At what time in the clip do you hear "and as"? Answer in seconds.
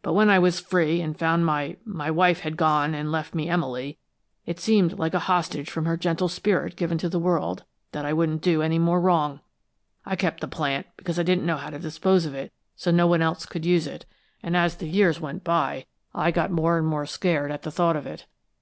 14.42-14.76